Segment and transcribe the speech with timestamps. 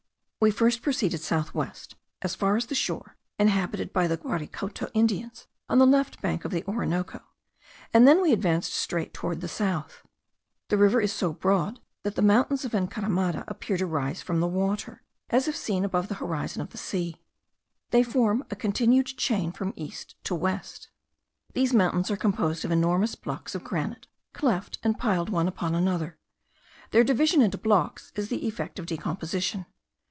[0.43, 5.45] We first proceeded south west, as far as the shore inhabited by the Guaricoto Indians
[5.69, 7.21] on the left bank of the Orinoco,
[7.93, 10.01] and then we advanced straight toward the south.
[10.69, 14.47] The river is so broad that the mountains of Encaramada appear to rise from the
[14.47, 17.21] water, as if seen above the horizon of the sea.
[17.91, 20.89] They form a continued chain from east to west.
[21.53, 26.17] These mountains are composed of enormous blocks of granite, cleft and piled one upon another.
[26.89, 29.67] Their division into blocks is the effect of decomposition.